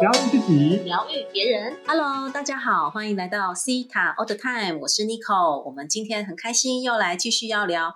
[0.00, 1.76] 疗愈自己，疗愈别人。
[1.84, 5.60] Hello，大家好，欢迎来到 C 塔 All the Time，我是 Nico。
[5.64, 7.92] 我们今天很开心，又来继续要聊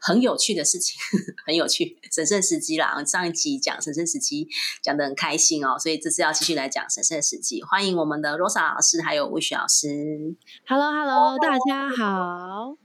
[0.00, 0.98] 很有趣的事情，
[1.44, 3.04] 很有趣，神圣时机啦。
[3.04, 4.48] 上一集讲神圣时机
[4.82, 7.62] 讲的很开心哦，所以这次要继续来讲神圣时机。
[7.62, 10.36] 欢迎我们的 Rosa 老师，还有 Wish 老师。
[10.66, 12.76] Hello，Hello，大家好。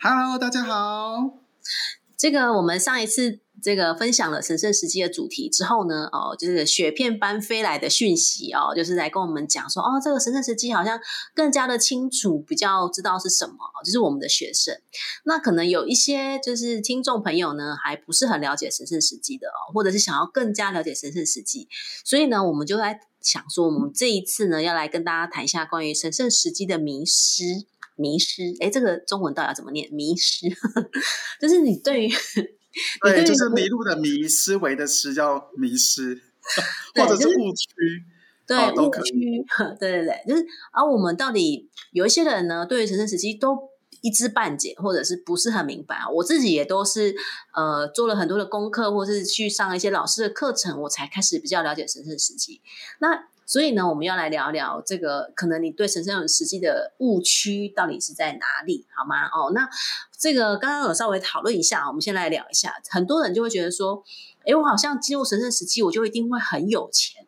[0.00, 1.34] Hello，大家好。
[2.16, 3.43] 这个我们上一次。
[3.64, 11.00] 这个分享了神圣时机的主题之后呢，哦，就是雪片般飞来的讯息哦，就是来跟我们讲说，哦，这个神圣时机好像
[11.34, 14.78] 更加的清楚，比较知道是什么，就是我们的学生。
[15.24, 21.66] 那可能有一些就是听众朋友呢，还不是很了解神圣时机的哦，或者是想要更加了解神圣时机，
[22.04, 27.64] 所以呢，我们就来想说，我们这一次呢，要来跟大家谈一下关于神圣时机的迷失。
[27.96, 29.88] 迷失，哎，这个中文到底要怎么念？
[29.92, 30.48] 迷失，
[31.40, 32.12] 就是你对于。
[33.02, 36.20] 对，就是迷路的迷，思维的思叫迷失，
[36.94, 37.68] 或者是误区，
[38.46, 39.12] 对误区，
[39.78, 43.56] 对对对，就是而我们到底有一些人呢，对于神圣时期都
[44.04, 46.06] 一知半解，或者是不是很明白啊？
[46.10, 47.14] 我自己也都是
[47.54, 52.60] 呃做了很多的功课，或是去上一些老师的课程，我才开始比较了解神圣时期。
[52.98, 59.24] 那所以呢，我们要来聊聊这个，可能你对神圣时期的误区到底是在哪里，好吗？
[59.28, 59.66] 哦，那
[60.18, 62.74] 这个刚刚有稍微讨论一下，我们先来聊一下。
[62.90, 64.04] 很多人就会觉得说，
[64.44, 67.26] 哎，我好像进入神圣时期，我就一定会很有钱，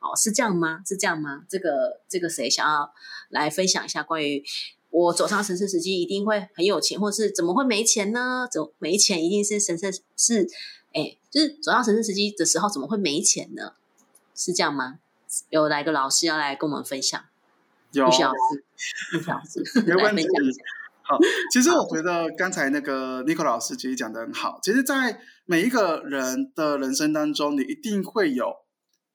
[0.00, 0.82] 哦，是这样吗？
[0.86, 1.44] 是这样吗？
[1.48, 2.92] 这个这个谁想要
[3.30, 4.44] 来分享一下关于
[4.90, 8.48] 我走上神圣时期一定会很有钱，或是怎么会没钱呢？
[8.50, 10.48] 怎没钱一定是神圣是，
[10.92, 13.74] 哎，就是走上神圣时期的时候怎么会没钱呢？
[14.34, 14.98] 是这样吗？
[15.50, 17.22] 有来个老师要来跟我们分享，
[17.92, 18.32] 有不需要
[19.12, 19.28] 不需
[19.90, 20.26] 要没问题。
[21.02, 21.18] 好，
[21.52, 24.58] 其实我觉得刚才那个 Nico 老师其实讲的很好。
[24.62, 28.56] 其实，在每一个人的人生当中，你一定会有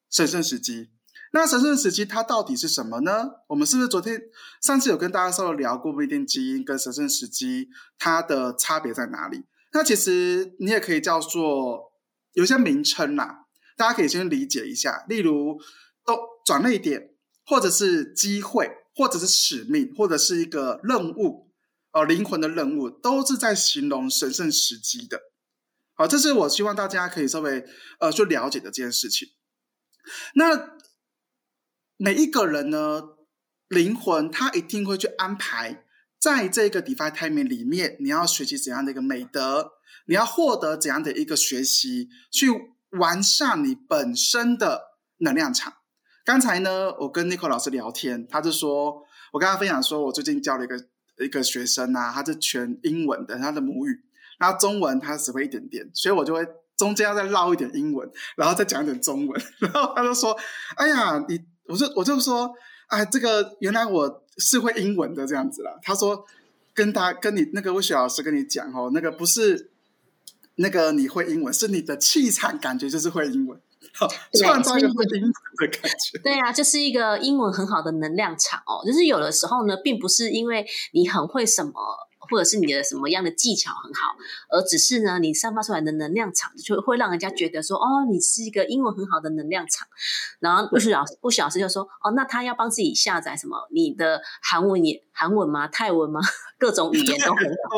[0.09, 0.89] 神圣时机。
[1.33, 3.29] 那神圣时机它到底是什么呢？
[3.49, 4.21] 我们是不是昨天
[4.61, 7.67] 上次有跟大家稍微聊过不一定基因跟神圣时机
[7.99, 9.43] 它的差别在哪里？
[9.73, 11.91] 那其实你也可以叫做
[12.33, 15.59] 有些名称啦，大家可以先理解一下，例如。
[16.05, 17.11] 都转泪点，
[17.45, 21.49] 或者是机会，或者是使命，或者是一个任务，
[21.93, 25.17] 哦，灵魂的任务，都是在形容神圣时机的。
[25.93, 27.63] 好，这是我希望大家可以稍微
[28.01, 29.29] 呃去了解的这件事情。
[30.35, 30.75] 那
[31.97, 33.03] 每一个人呢，
[33.67, 35.85] 灵魂他一定会去安排，
[36.19, 39.73] 在这个 Divine Timing 里面，你要学习怎样的一个美德，
[40.07, 42.49] 你要获得怎样的一个学习，去
[42.91, 45.73] 完善你本身的能量场。
[46.25, 50.77] 刚才呢，我跟 Nico 老师聊天，他就说，我跟他分享说，我最近教了一个
[51.19, 54.03] 一个学生啊，他是全英文的，他的母语，
[54.39, 56.45] 然后中文他只会一点点，所以我就会
[56.77, 60.37] 中间要再唠一点英文，然后再讲一点中文， 然后他就说，
[60.77, 62.51] 哎呀，你，我就我就说，
[62.87, 65.71] 哎，这个原来我是会英文的这样子啦。
[65.81, 66.25] 他说，
[66.73, 69.71] 跟他跟你那个魏雪老师跟你讲哦，那个不是
[70.55, 73.59] 那个你会英文，是你的气场感觉就是会英文。
[74.39, 78.81] 创造一个会英文的感觉， 对啊，就是一个英文很好的能量场哦。
[78.85, 81.71] 就是有的时候呢，并不是因为你很会什么，
[82.29, 84.15] 或者是你的什么样的技巧很好，
[84.49, 89.87] 而只是呢，你散发出来的能量场就会让人家觉得说，哦，你是一个英文很好的能量场。
[90.39, 93.67] 然后不许老师，不许老师就说，哦，那他要帮自己下载什么？
[93.71, 95.67] 你的韩文也韩文吗？
[95.67, 96.19] 泰文吗？
[96.57, 97.77] 各种语言都很好。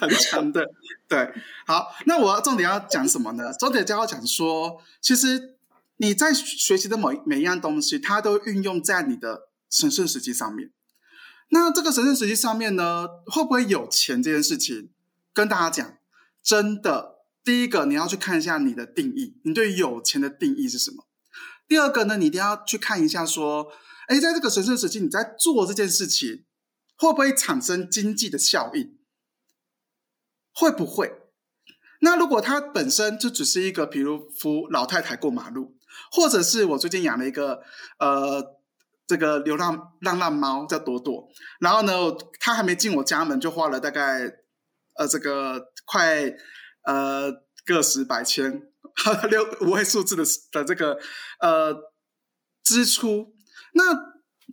[0.00, 0.66] 很强的，
[1.08, 1.32] 对，
[1.66, 3.52] 好，那我要重点要讲什么呢？
[3.60, 5.54] 重点就要讲说，其实
[5.98, 10.70] 你在学习的每每一样东西，它都运用在你的神圣时期上面。
[11.54, 14.88] 那这个神圣时期上面呢，会不会有钱这件事情？
[15.34, 15.98] 跟大家讲，
[16.42, 21.06] 真的，第一个你要去看一下你的定义，你对有钱的定义是什么？
[21.68, 23.70] 第二个呢，你一定要去看一下说，
[24.08, 26.44] 哎，在这个神圣时期，你在做这件事情，
[26.96, 28.96] 会不会产生经济的效应？
[30.54, 31.12] 会不会？
[32.00, 35.76] 那如果它本身就只是一个，比如扶老太太过马路，
[36.10, 37.62] 或者是我最近养了一个
[37.98, 38.61] 呃
[39.06, 41.28] 这个流浪浪浪猫叫朵朵，
[41.60, 41.92] 然后呢，
[42.40, 44.30] 它还没进我家门就花了大概
[44.94, 46.32] 呃这个快
[46.84, 47.32] 呃
[47.66, 48.62] 个十百千
[49.30, 50.98] 六五位数字的的这个
[51.40, 51.74] 呃
[52.62, 53.34] 支出，
[53.74, 53.94] 那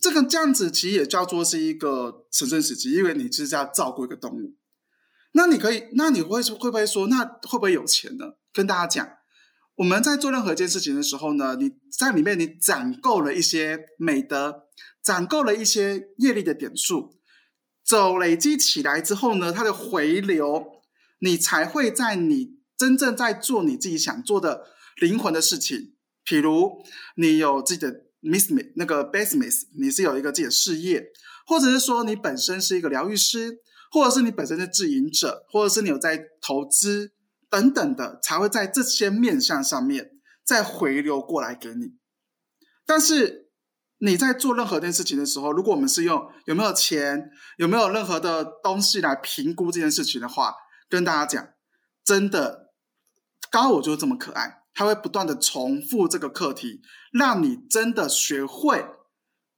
[0.01, 4.55] 这个这样子其实也叫做是一个神圣时期，因为你是在照顾一个动物。
[5.33, 8.25] 那你可以，那你会会不会说，那会不会有钱呢？
[8.51, 9.07] 跟大家讲，
[9.79, 14.63] 我们在做任何一件事情的时候呢，你在里面你攒够了一些美德，
[15.01, 17.15] 攒够了一些业力的点数，
[17.85, 20.65] 走累积起来之后呢，它的回流，
[21.19, 24.65] 你才会在你真正在做你自己想做的
[24.97, 25.93] 灵魂的事情。
[26.25, 26.83] 譬如
[27.15, 31.05] 你有自己的 miss 那个 business，你是有一个自己的事业，
[31.47, 33.59] 或者是说你本身是一个疗愈师，
[33.91, 37.13] 或者是你本身是自营者，或者是你有在投资
[37.49, 40.11] 等等的，才会在这些面相上面
[40.43, 41.97] 再回流过来给你。
[42.85, 43.49] 但是
[43.99, 50.55] 你在做任何一件事情的时候，如果我们是用有没有钱、有没有任何的东西来评估这件事情的话，
[50.87, 51.49] 跟大家讲，
[52.03, 52.71] 真的
[53.51, 56.81] 高我就是这么可爱，他会不断的重复这个课题，
[57.11, 58.85] 让你真的学会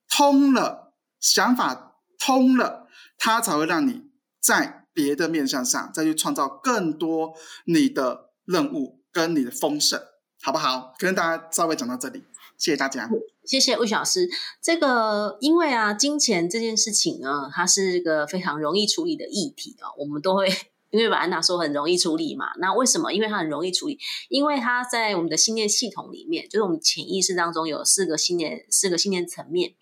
[0.10, 4.10] 通了，想法通了，他才会让你
[4.42, 7.34] 在别的面向上再去创造更多
[7.66, 10.02] 你的任务跟你的丰盛，
[10.42, 10.94] 好不好？
[10.98, 12.24] 跟大家稍微讲到这里，
[12.58, 13.10] 谢谢大家。
[13.44, 14.30] 谢谢魏老师。
[14.62, 19.96] 这个因为啊，金钱这件事情呢，它是一个非常容易处理的议题哦。
[19.98, 20.48] 我们都会
[20.92, 22.52] 因为把安娜说很容易处理嘛。
[22.60, 23.12] 那为什么？
[23.12, 23.98] 因为它很容易处理，
[24.30, 29.74] 因为它在我们的信念系统里面，就是我们潜意识当中有四个信念，四个信念层面。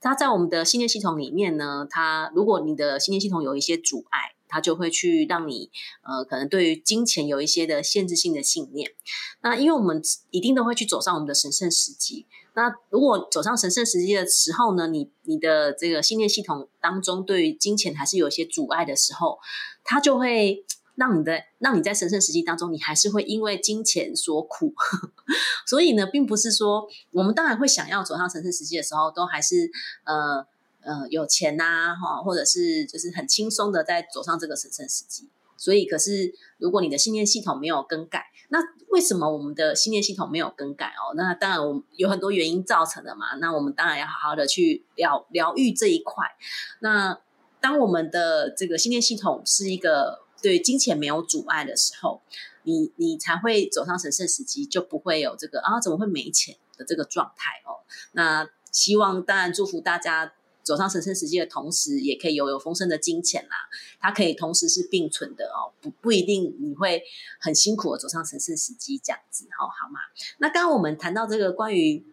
[0.00, 4.34] 它在我们的信念系统里面呢，它如果你的信念系统有一些阻碍。
[4.50, 5.70] 它就会去让你，
[6.02, 8.90] 呃，可能对于金钱有一些的限制性的信念。
[9.42, 12.26] 那因为我们一定都会去走上我们的神圣时机。
[12.54, 19.38] 那如果走上神圣时机的时候呢，你你的这个信念系统当中对于金钱还是有一些阻碍的时候，
[19.84, 20.64] 它就会
[20.96, 24.74] 让你的让你在神圣时机当中，你还是会因为金钱所苦。
[25.66, 29.70] 所以呢，并不是说我们当然会想要走上神圣时机的时候，都还是
[30.04, 30.46] 呃。
[30.82, 35.28] 呃，有钱呐，哈，或者是就是很轻松的在走上这个神圣时机。
[35.56, 41.12] 所以，可是如果你的信念系统没有更改，那为什么我们的信念系统没有更改哦？
[41.16, 43.34] 那当然，我有很多原因造成的嘛。
[43.34, 46.24] 那我们当然要好好的去疗疗愈这一块。
[46.78, 47.20] 那
[47.60, 52.22] 当我们的这个信念系统是一个对金钱没有阻碍的时候，
[52.62, 57.84] 你你才会走上神圣时机，就不会有这个啊怎么会没钱的这个状态哦。
[58.12, 60.32] 那希望当然祝福大家。
[60.70, 63.56] 走上神圣时机的同时，也可以拥有丰盛的金钱啦。
[63.98, 67.02] 它可以同时是并存的哦，不不一定你会
[67.40, 69.98] 很辛苦的走上神圣时机这样子哦，好吗？
[70.38, 72.06] 那刚刚我们谈到这个关于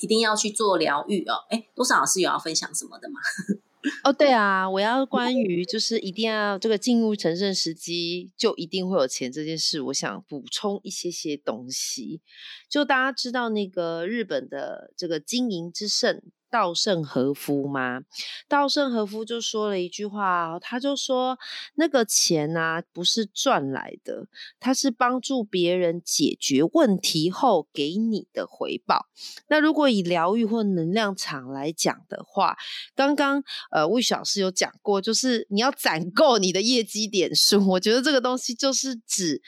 [0.00, 3.18] 一定要去做疗愈哦，哎，多少老师有要分享什么的吗？
[4.04, 12.20] 哦，对啊，我要关于就是一定要这个进入神圣时机就一定会有钱这件事，我想补充一些些东西。
[12.68, 16.22] 就大家知道那个日本的这个经营之圣。
[16.50, 18.00] 稻盛和夫吗？
[18.48, 21.38] 稻盛和夫就说了一句话，他就说
[21.76, 24.26] ：“那个钱啊，不是赚来的，
[24.58, 29.06] 它是帮助别人解决问题后给你的回报。”
[29.48, 32.56] 那如果以疗愈或能量场来讲的话，
[32.94, 37.68] 刚刚呃魏老师有讲过，就是你要攒够你的业绩点数。
[37.68, 39.40] 我觉得这个东西就是指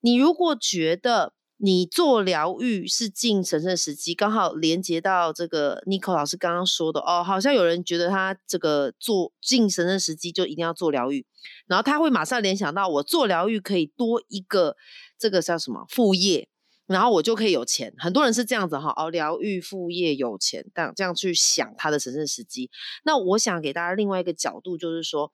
[0.00, 1.34] 你如果觉得。
[1.58, 11.24] 你做疗愈是进神圣时机，刚好连接到这个 n i c o 老师刚刚说的哦，好像有人觉得他这个做进神圣时机就一定要做疗愈，
[11.66, 14.76] 然后他会马上联想到我做疗愈可以多一个
[15.18, 16.50] 这个叫什么副业，
[16.86, 17.94] 然后我就可以有钱。
[17.96, 22.70] 很多人是这样子哈，哦，疗愈副业有钱，但这样去想他的神圣时机。
[23.02, 25.32] 那我想给大家另外一个角度，就是说，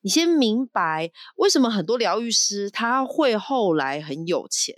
[0.00, 4.74] 你先明白为什么很多疗愈师他会后来很有钱。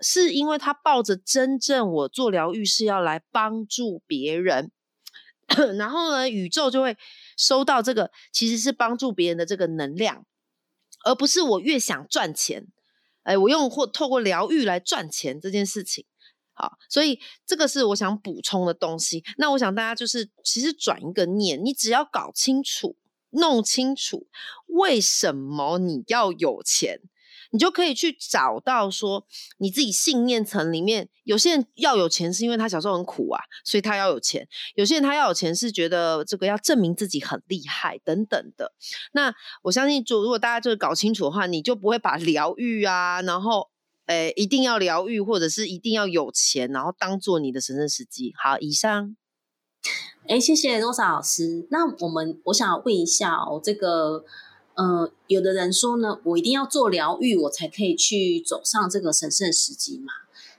[0.00, 4.70] 是因为他抱着真正我做疗愈是要来帮助别人，
[5.76, 6.96] 然后呢，宇宙就会
[7.36, 10.24] 收到这个其实是帮助别人的这个能量，
[11.04, 12.66] 而不是我越想赚钱，
[13.22, 16.04] 哎，我用或透过疗愈来赚钱这件事情。
[16.52, 19.22] 好，所以这个是我想补充的东西。
[19.36, 22.96] 那我想大家就是其实转一个念，你只要搞清楚、
[23.30, 24.26] 弄清楚
[24.66, 27.00] 为什么你要有钱。
[27.50, 29.26] 你就可以去找到说
[29.58, 38.72] 你自己信念层里面，有些人要有钱是因为他小时候很苦啊，所以他要有钱；有些人他要有钱是觉得这个要证明自己很厉害等等的。
[39.12, 43.70] 那我相信，就如果大家就是搞清楚的话，你就不会把疗愈啊，然后
[44.06, 48.34] 诶一定要疗愈，或者是一定要有钱，然后当做你的神圣时机。
[48.36, 49.16] 好，以上。
[50.28, 51.66] 哎，谢谢多少老师。
[51.70, 54.24] 那我们我想问一下哦，这个。
[54.78, 60.12] 呃，有的人说呢，我一定要做疗愈，我才可以去走上这个神圣时机嘛。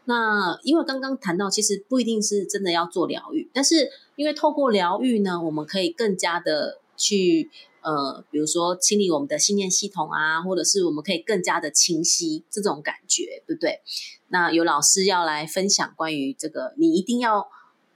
[0.03, 7.49] 那因为刚刚谈到，其实不一定是真的要做疗愈，但是因为透过疗愈呢，我们可以更加的去
[7.79, 13.79] 呃，比如说清理我们的信念系统啊，或者是我们可以更加的清晰这种感觉，对不对？
[14.27, 17.47] 那有老师要来分享关于这个，你一定要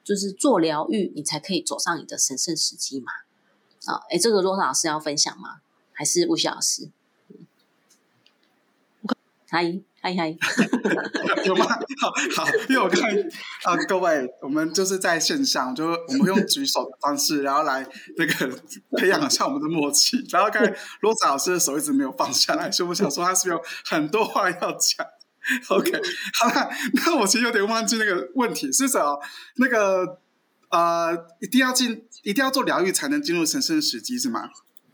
[0.06, 3.12] 就是做疗愈，你才可以走上你的神圣时机嘛？
[3.88, 5.58] 啊，哎，这个罗老师要分享吗？
[5.94, 6.90] 还是吴老师，
[9.50, 10.36] 嗨嗨嗨，
[11.46, 11.66] 有吗？
[12.02, 13.10] 好，好，因为我看
[13.64, 18.60] 啊，各位，我们就是在线上，就是我们用举手的方式，然后来那个
[18.98, 20.26] 培养一下我们的默契。
[20.30, 25.06] 然后刚才罗子老师的手一直没有放下来，所以我想说他是不是有很多话要讲
[25.70, 25.92] ？OK，
[26.34, 26.70] 好了，
[27.06, 29.22] 那我其实有点忘记那个问题是什么？
[29.56, 30.20] 那个
[30.70, 34.50] 呃，一定要进，一定要做疗愈才能进入神圣时机是吗？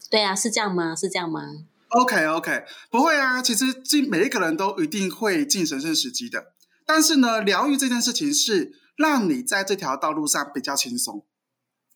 [0.09, 0.95] 对啊，是这样吗？
[0.95, 1.41] 是这样吗
[1.89, 6.53] ？OK OK，不会啊，其实进每一个人都一定会进神圣时机的。
[6.85, 11.25] 但是呢，疗愈这件事情是让你在这条道路上比较轻松。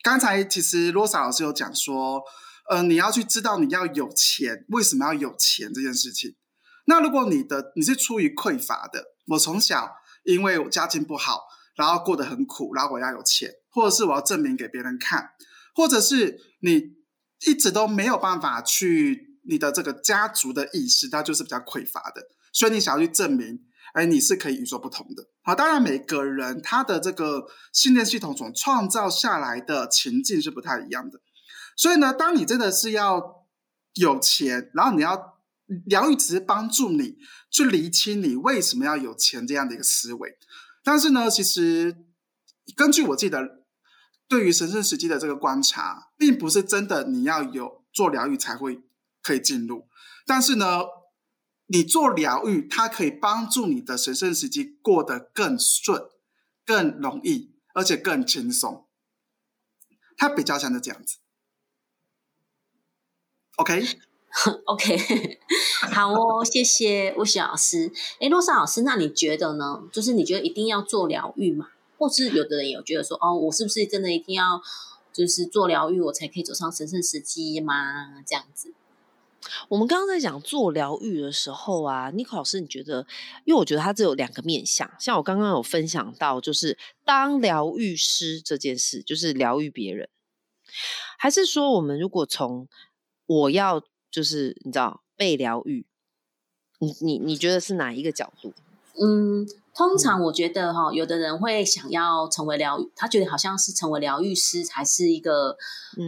[0.03, 2.22] 刚才其实罗莎老师有讲说，
[2.70, 6.36] 呃，你要去知道你要有钱，为什么要有钱这件事情。
[6.86, 9.89] 那如果你的你是出于匮乏的，我从小
[10.24, 11.43] 因为我家境不好，
[11.75, 15.29] 然后过得很苦，然后我要有钱，或者是我要证明给别人看，
[15.74, 16.96] 或者是你
[17.48, 19.32] 一直都没有办法去。
[19.46, 23.60] 你的这个家族的意识，它就是比较匮乏的，所以你想要去证明，
[23.94, 25.28] 哎，你是可以与众不同的。
[25.42, 31.20] 好，当然每个人他的这个信念系统所创造下来的情境是不太一样的。
[31.76, 33.46] 所以呢，当你真的是要
[33.96, 35.42] 有钱，然后你要
[35.88, 37.18] 疗愈，只是帮助你
[37.52, 40.38] 去厘清你为什么要有钱这样的一个思维。
[40.86, 41.98] 但是呢，其实
[42.78, 43.62] 根据我自己的
[44.27, 48.84] 对于神圣时机的这个观察，并不是真的你要有做疗愈才会。
[49.25, 49.88] 可以进入，
[50.25, 50.82] 但是呢，
[51.68, 56.10] 你做疗愈，它可以帮助你的神圣时机过得更顺、
[56.65, 58.86] 更容易，而且更轻松。
[60.18, 61.20] 它比较像是这样子。
[63.56, 65.39] OK，OK，
[65.94, 67.94] 好哦，谢谢吴晓老师。
[68.20, 69.88] 哎，洛莎老师，那你觉得呢？
[69.94, 71.70] 就是你觉得一定要做疗愈吗？
[72.04, 74.62] 或是有的人有觉得说，哦，我是不是真的一定要
[75.14, 78.22] 就是做疗愈，我才可以走上神圣时机吗？
[78.28, 78.74] 这样子？
[79.70, 83.08] 我们刚刚在讲做疗愈的时候啊，尼克老师，你觉得？
[83.46, 90.10] 因为我觉得它只有两个面向，像我刚刚有分享到，就是当疗愈师这件事，就是疗愈别人，
[91.18, 92.68] 还是说我们如果从
[93.28, 93.82] 我要
[94.12, 95.86] 就是你知道被疗愈，
[96.80, 98.54] 你你你觉得是哪一个角度？
[99.00, 105.58] 嗯，通常我觉得哈，有的人会想要成为疗愈，他觉得好像是成为疗愈师才是一个，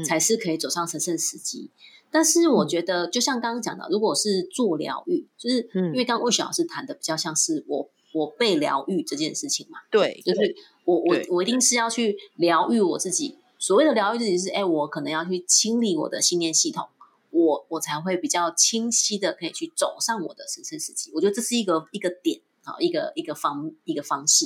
[0.08, 1.70] 才是可以走上神圣时机。
[2.12, 9.80] 但是我觉得，就像刚刚讲的，如果是做疗愈，就是因为刚魏雪老师谈的比较像是我我被疗愈这件事情嘛。
[9.92, 13.38] 对，就是我我我一定是要去疗愈我自己。
[13.58, 16.88] 所谓的疗愈自己是，哎，我可能要去清理我的信念系统，
[17.32, 21.12] 我我才会比较清晰的可以去走上我的神圣时期。
[21.16, 24.46] 我觉得这是一个一个点啊，一个一个方一个方式。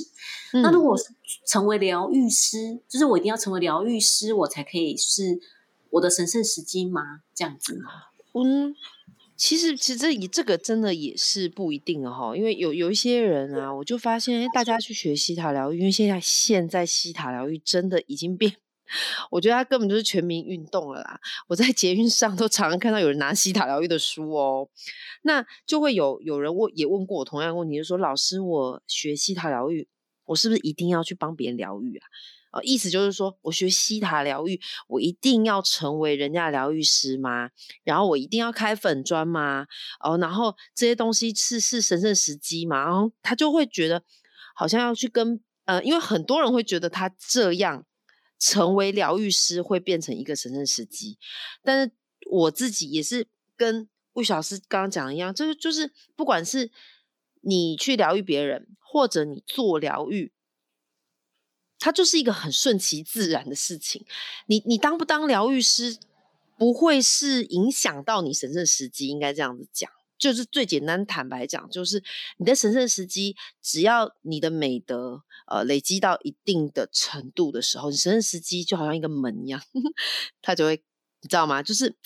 [0.52, 1.04] 那如果是
[1.46, 5.40] 成为疗愈师，就是我一定要成为疗愈师，我才可以是。
[5.92, 7.02] 我的神圣时机吗？
[7.34, 7.90] 这样子吗？
[8.34, 8.72] 嗯，
[9.36, 18.54] 其实其实这这个真的也是不一定的哈，因为有有一些人啊，我就发现，哎，大家去学西塔疗愈，因为现在现在西塔疗愈真的已经变，
[19.30, 21.20] 我觉得它根本就是全民运动了啦。
[21.48, 24.68] 我在捷运上都常常看到有人拿西塔疗愈的书哦，
[25.22, 29.88] 那就会有有人问，也问过我同样问题，就说老师，我学西塔疗愈，
[30.26, 32.06] 我是不是一定要去帮别人疗愈啊？
[32.52, 37.50] 呃，意思就是说，我学西塔疗愈，我一定要成为人家疗愈师吗？
[37.84, 39.68] 然后我一定要开粉砖吗？
[40.00, 42.82] 哦，然后这些东西是是神圣时机吗？
[42.82, 44.02] 然后他就会觉得
[44.56, 47.84] 好像要去跟呃，因为很多人会觉得他这样
[48.40, 51.18] 成为疗愈师会变成一个神圣时机，
[51.62, 51.92] 但是
[52.30, 56.72] 我自己也是跟魏老师刚刚讲的一样，就是就是不管是
[57.42, 60.32] 你去疗愈别人，或者你做疗愈。
[61.78, 64.04] 它就是一个很顺其自然的事情。
[64.46, 65.98] 你你当不当疗愈师，
[66.58, 69.90] 不会是影响到你神圣时机，应该这样子讲。
[70.20, 72.00] 就是最简单坦白讲，就是
[72.36, 79.60] 你的神圣时机，只要你的美德呃累积到一定的程度的时候，你神圣时机就好像一个门一样，
[80.42, 80.76] 它就会，
[81.22, 81.62] 你知道吗？
[81.62, 81.96] 就是。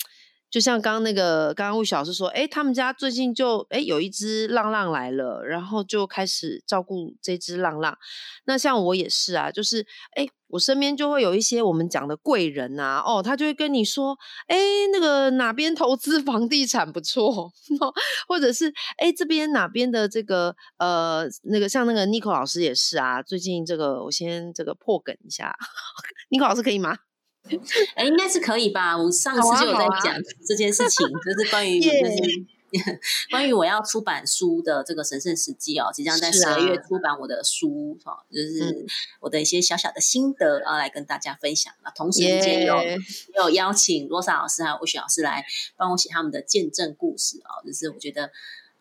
[0.49, 7.97] 就像刚刚那个，刚刚魏小老师说，哎，他们家最近就哎有一只浪浪来了，然后就开始照顾这只浪浪。
[8.45, 9.85] 那像我也是啊，就是
[10.15, 14.57] 哎，我身边就会有一些我们讲的贵人啊，哦，他就会跟你说，哎，
[14.93, 17.51] 那个哪边投资房地产不错，
[18.29, 25.53] 或者是哎这边哪边的这个呃那个像那个 Nico 老师也是啊，最近这个我先这个破梗一下，
[26.31, 26.95] Nico 老师可以吗？
[27.95, 28.97] 哎，应该是可以吧？
[28.97, 30.15] 我上次就有在讲
[30.47, 32.99] 这件事情，就是关于 就是
[33.29, 38.85] 关于我要出版书的这个神圣时机哦，即将在十二月出版我的书哈，就是
[39.19, 42.97] 我的一些小小的心得啊来跟大家分享那同时间有也
[43.37, 45.45] 有邀请罗莎老师还有吴雪老师来
[45.77, 48.31] 帮我写他们的见证故事哦，就是我觉得。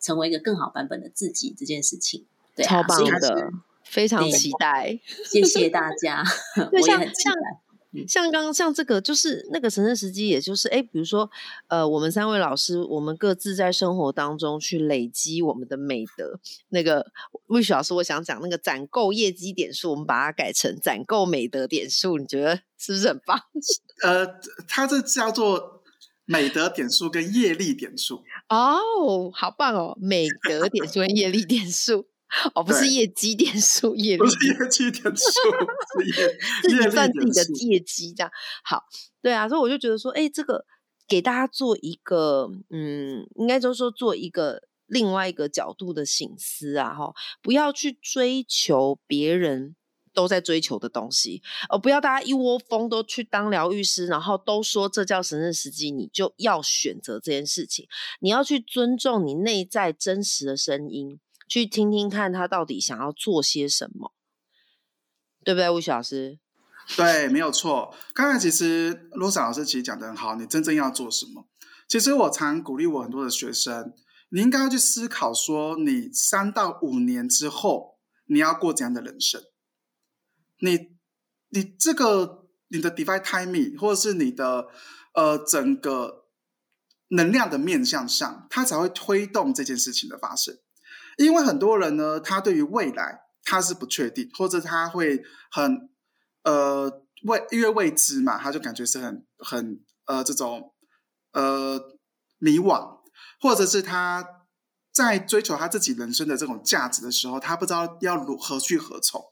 [0.00, 2.26] 成为一个更好版本的自己这件事情。
[2.54, 3.50] 对、啊，超棒的，
[3.84, 5.00] 非常期待。
[5.24, 6.22] 谢谢大家，
[6.70, 7.63] 对我也像像很期待。
[8.08, 11.30] 像刚刚像这个，就是那个神圣时机，也就是哎，比如说，
[11.68, 16.40] 呃，我们三位老师，我们各自在生活当中去累积我们的美德。
[16.70, 17.06] 那个
[17.46, 23.38] 魏雪老师，我想讲那个攒够业绩点数，我们把它改成攒够美德点数，你觉得是不是很棒？
[24.02, 24.26] 呃，
[24.68, 25.82] 它这叫做
[26.24, 28.22] 美德点数跟业力点数。
[28.48, 29.96] 哦，好棒哦！
[30.00, 32.06] 美德点数跟业力点数，
[32.54, 37.66] 哦，不是业绩点数，业力不是业绩点数，是业自己业算自己的。
[37.66, 38.30] 业绩，这样
[38.64, 38.82] 好，
[39.22, 40.64] 对啊，所以我就觉得说，哎，这个
[41.06, 47.12] 给大家做一个，嗯，应该就是说做一个另外一个角度的醒思啊，哈，
[47.42, 49.76] 不要去追求别人
[50.12, 57.86] 都在追求的东西，而不要大家一窝蜂都去当疗愈师，然后都说这叫神圣时机，你就要选择这件事情，
[58.20, 64.12] 你要去尊重你内在真实的声音，去听听看他到底想要做些什么。
[65.44, 66.38] 对不对，吴雪老师？
[66.96, 67.94] 对，没有错。
[68.14, 71.46] 刚才其实罗莎老师其实讲的很好，你真正要做什么？
[71.86, 73.92] 其实我常鼓励我很多的学生，
[74.30, 79.42] 你应该要去思考说，你三到五年之后你要过怎样的人生？
[80.60, 80.96] 你
[81.50, 84.68] 你这个你的 divine timing 或者是你的
[85.12, 86.26] 呃整个
[87.08, 90.56] 能量的面向上，它才会推动这件事情的发生。
[91.16, 95.88] 因为很多人呢，他对于未来他是不确定，或者他会很
[96.42, 100.74] 呃未因为未知嘛，他就感觉是很很呃这种
[101.32, 101.80] 呃
[102.38, 103.00] 迷惘，
[103.40, 104.26] 或者是他
[104.92, 109.22] 在追求他自己人生的这种价值的时候，他不知道要如何去何从，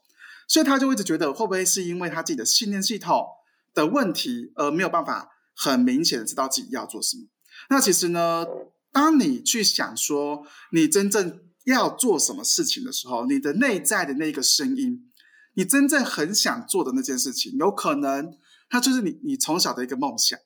[0.47, 3.25] 所以他就一直觉得会不会是因为他自己的信念系统
[3.73, 7.23] 的问题，而没有办法很明显的知道自己要做什么。
[7.69, 8.45] 那其实呢，
[8.91, 15.11] 当你去想说你真正要做什么事情的时候，你的内在的那个声音，
[15.53, 18.37] 你真正很想做的那件事情，有可能
[18.69, 20.37] 它就是你你从小的一个梦想。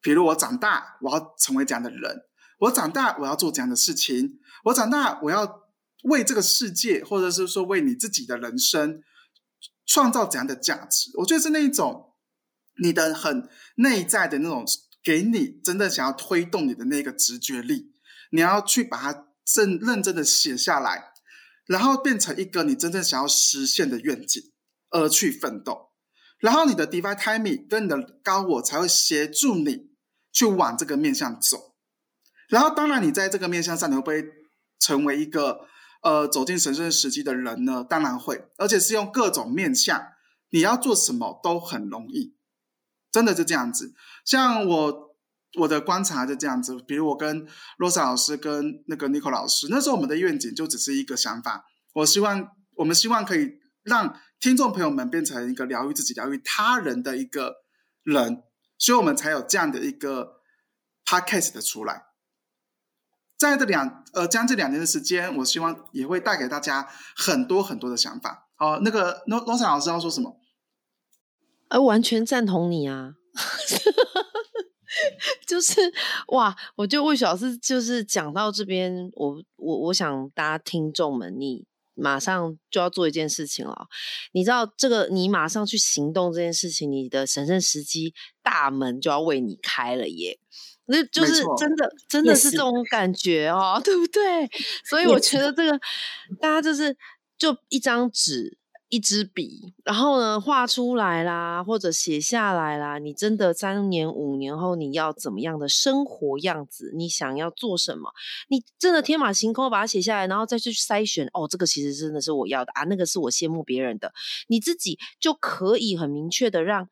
[0.00, 2.18] 比如我长大，我要成为这样的人；
[2.58, 5.62] 我长大，我要做这样的事情；我长大，我要
[6.02, 9.02] 为这个世界，或者是说为你自己的人生
[9.86, 11.10] 创造怎样的价值。
[11.14, 12.12] 我觉得是那一种
[12.82, 14.66] 你的很内在的那种，
[15.02, 17.94] 给你真的想要推动你的那个直觉力，
[18.30, 21.12] 你要去把它正认真的写下来，
[21.66, 24.42] 然后变成一个你真正想要实现的愿景，
[24.90, 25.90] 而去奋斗。
[26.38, 29.90] 然后你的 divine timing 跟你的高我才会协助你
[30.32, 31.74] 去往这个面向走。
[32.48, 34.22] 然后，当然，你在这个面向上，你会不会
[34.78, 35.66] 成为一个
[36.02, 37.84] 呃走进神圣时机的人呢？
[37.88, 40.08] 当然会，而且是用各种面向，
[40.50, 42.36] 你要做什么都很容易，
[43.10, 43.94] 真的就这样子。
[44.26, 45.03] 像我
[45.58, 47.46] 我的观察就这样子，比如我跟
[47.78, 51.64] 罗莎老师跟那个 Nico 老师，那时候我们的愿景就只是一个想法，
[51.94, 57.54] 我希望我们希望可以让听众朋友们变成一个疗愈自己、疗愈他人的一个
[58.02, 58.42] 人，
[58.78, 60.40] 所以我们才有这样的一个
[61.04, 62.02] podcast 的出来。
[63.38, 68.48] 在这两呃将近两年的时间，我希望也会带给大家很多很多的想法。
[68.56, 70.36] 好、那个罗罗莎老师要说什么？
[71.68, 73.14] 呃，完全赞同你啊！
[75.46, 75.80] 就是
[76.28, 83.86] 哇，我就魏老师就是讲到这边，我我我想大家听众们，你马上就要做一件事情了。
[84.32, 90.38] 你知道这个，你马上去行动这件事情，你的神圣时机大门就要为你开了耶！
[90.86, 94.48] 那就是真的，真的是是这种感觉哦， 对不对？
[94.84, 95.78] 所以我觉得这个
[96.40, 96.96] 大家就是
[97.38, 98.58] 就一张纸。
[98.94, 102.98] 一支笔，然后呢，画出来啦，或者写下来啦。
[102.98, 106.92] 你真的三年、五年后你要怎么样的生活样子？
[106.94, 108.12] 你想要做什么？
[108.48, 111.28] 你真的天马行空把它写下来，然后再去筛选。
[111.32, 114.12] 哦，这个其实真的是我要的啊，那个是我羡慕别人的。
[114.46, 116.88] 你自己就可以很明确的让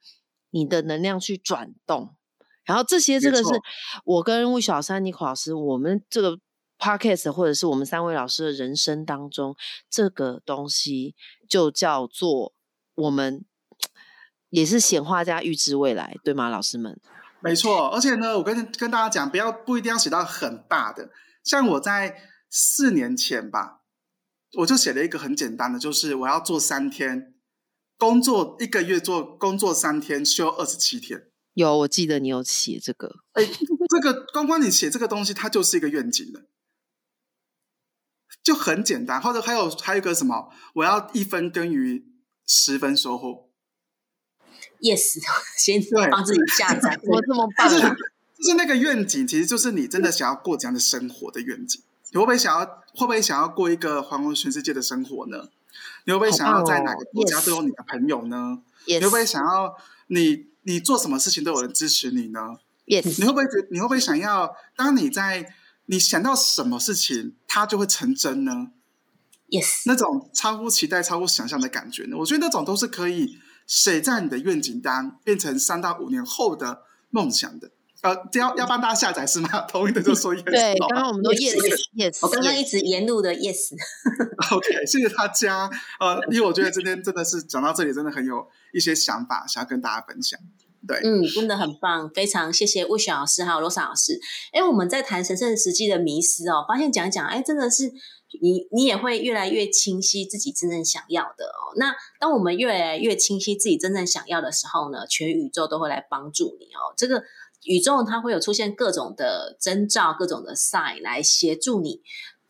[0.51, 2.17] 你的能量去转动。
[2.65, 3.49] 然后这些，这个是
[4.05, 6.41] 我跟魏小三、尼克老师，我们这个
[6.83, 9.55] podcast 或者是我们三位老师的人生当中，
[9.88, 11.14] 这个东西
[11.49, 12.55] 就叫做
[12.97, 13.45] 我们
[14.51, 17.01] 也是显化加预知未来，对吗，老师们？
[17.40, 21.11] 没错，而且呢，我跟跟大家讲，不要不一定要写到很大的。
[21.45, 22.16] 像我在
[22.51, 23.83] 四年前吧，
[24.59, 27.35] 我就写了一个很简单的，就是我要做三天
[27.97, 31.29] 工作，一个月做工作三天，休二十七天。
[31.55, 36.47] 有，我记得你有写这个，哎，这个光光你写这个东西，它就是一个愿景了，
[38.43, 39.21] 就很简单。
[39.21, 42.05] 或者还有还有一个什么，我要一分耕耘
[42.47, 43.49] 十分收获
[44.81, 45.19] ，yes，
[45.59, 46.99] 先对帮自己下载。
[47.05, 47.83] 我这么棒就是
[48.37, 51.83] 就是那个愿景，其实就是你真的想要过怎样的生活的愿景。
[52.11, 55.49] 你会不会想要会不会想要过一个环游全世界的生活呢？
[56.05, 58.59] 你会不会想要在哪个国家都有你的朋友呢？
[58.87, 59.75] 你会不会想要
[60.09, 62.41] 你你做什么事情都有人支持你呢
[62.87, 65.55] ？Yes，你会不会觉你会不会想要当你在
[65.87, 68.68] 你想到什么事情，它就会成真呢
[69.49, 72.16] ？Yes，那种超乎期待、超乎想象的感觉呢？
[72.18, 77.71] 我觉得那种都是可以写在你的愿景单，变成三到五年后的梦想的。
[78.03, 79.49] 呃，要要帮大家下载是吗？
[79.71, 80.42] 同意的就说 yes。
[80.45, 81.55] 对，刚刚我们都 yes
[81.95, 82.18] yes。
[82.23, 83.75] 我刚刚一直沿路的 yes。
[84.51, 85.71] OK，谢谢大家。
[86.01, 90.40] 呃，因为我觉得今天真的是讲到这里，真的很有一些想法想要跟大家分享。
[90.87, 94.18] 对，嗯，真的很棒，非常谢谢魏雪老师还有罗莎老师。
[94.53, 97.90] 哎，我们在谈神圣实际的迷失哦，发现讲讲，哎，真的是
[98.40, 101.75] 你你也会越来越清晰自己真正想要的哦。
[101.77, 106.95] 那当我们越来越清晰自己真正想要的时候呢，全宇宙都会来帮助你哦。
[106.97, 107.23] 这个。
[107.64, 112.01] 宇宙它会有出现各种的征兆、各种的 sign 来协助你，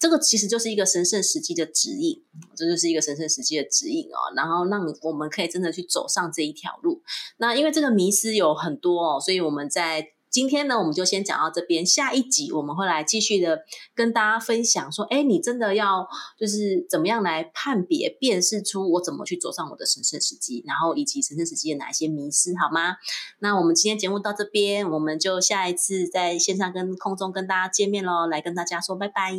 [0.02, 2.20] 这个其实就是一个神圣时机的指引，
[2.56, 4.18] 这就是一个神圣时机的指引哦。
[4.34, 7.00] 然后让我们可以真的去走上这一条路。
[7.38, 10.08] 那因为这个迷失有很多哦，所以我们在。
[10.32, 11.84] 今天呢，我们就先讲到这边。
[11.84, 13.64] 下一集我们会来继续的
[13.94, 22.96] 跟大家分享，说，哎，你真的要就是怎么样来判别、辨识出我怎么去走上我的神圣时机，然后以及神圣时机的哪一些迷失，好吗？
[23.40, 29.34] 那我们今天节目到这边，我们就下一次在线上跟空中跟大家见面喽，来跟大家说拜拜，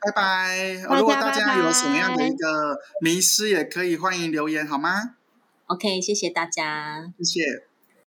[0.00, 0.74] 拜拜。
[0.98, 5.16] 如果大家有什么样的一个迷失，也可以欢迎留言，好吗
[5.66, 7.71] ？OK，谢谢大家，谢谢。